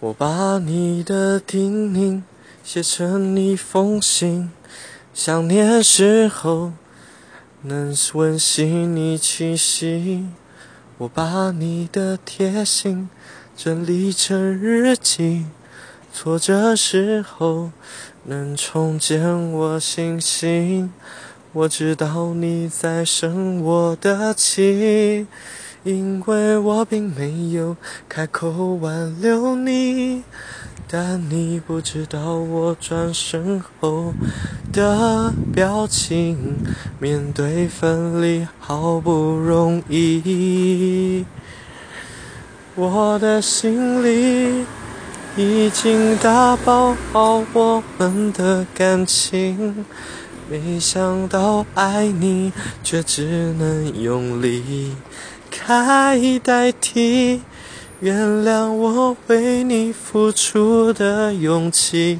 [0.00, 2.22] 我把你的叮咛
[2.62, 4.50] 写成一封信，
[5.14, 6.72] 想念时候
[7.62, 10.26] 能温习你气息。
[10.98, 13.08] 我把你的贴心
[13.56, 15.46] 整理成日记，
[16.12, 17.70] 挫折时候
[18.24, 20.92] 能重建我信心。
[21.52, 25.26] 我知道你在生我的气，
[25.84, 27.76] 因为我并没有
[28.08, 30.22] 开口挽留你，
[30.88, 34.14] 但你不知道我转身后
[34.72, 36.56] 的表情。
[36.98, 41.26] 面对分离好不容易，
[42.74, 44.64] 我的心里
[45.36, 49.84] 已经打包好我们的感情。
[50.50, 54.94] 没想到爱你，却只能用力
[55.66, 57.42] 爱代替。
[58.00, 62.18] 原谅我为你付出的勇气。